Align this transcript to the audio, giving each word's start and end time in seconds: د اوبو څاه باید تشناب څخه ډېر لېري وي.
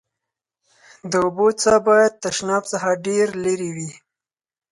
د 1.11 1.13
اوبو 1.25 1.47
څاه 1.61 1.77
باید 1.87 2.13
تشناب 2.23 2.63
څخه 2.71 2.89
ډېر 3.07 3.27
لېري 3.43 3.69
وي. 3.75 3.91